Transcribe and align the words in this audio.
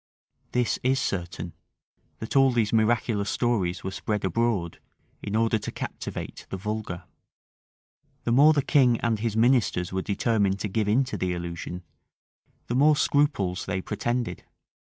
[*] 0.29 0.51
This 0.53 0.79
is 0.81 0.99
certain, 0.99 1.53
that 2.17 2.35
all 2.35 2.49
these 2.51 2.73
miraculous 2.73 3.29
stories 3.29 3.83
were 3.83 3.91
spread 3.91 4.25
abroad, 4.25 4.79
in 5.21 5.35
order 5.35 5.59
to 5.59 5.71
captivate 5.71 6.47
the 6.49 6.57
vulgar. 6.57 7.03
The 8.23 8.31
more 8.31 8.53
the 8.53 8.63
king 8.63 8.99
and 9.01 9.19
his 9.19 9.37
ministers 9.37 9.93
were 9.93 10.01
determined 10.01 10.59
to 10.61 10.67
give 10.67 10.87
into 10.87 11.17
the 11.17 11.33
illusion, 11.33 11.83
the 12.65 12.73
more 12.73 12.95
scruples 12.95 13.67
they 13.67 13.79
pretended. 13.79 14.43